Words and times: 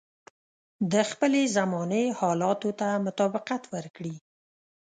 د 0.91 0.93
خپلې 1.09 1.41
زمانې 1.57 2.03
حالاتو 2.19 2.69
ته 2.79 2.87
مطابقت 3.05 3.63
ورکړي. 3.73 4.15